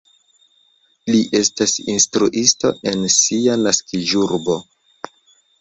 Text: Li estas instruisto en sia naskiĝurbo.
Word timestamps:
Li 1.15 1.19
estas 1.39 1.75
instruisto 1.95 2.71
en 2.93 3.05
sia 3.19 3.59
naskiĝurbo. 3.67 4.57